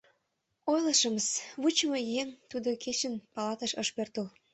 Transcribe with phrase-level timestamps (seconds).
[0.71, 1.27] —Ойлышымыс,
[1.61, 4.27] вучымо еҥ тудо кечын палатыш ыш пӧртыл.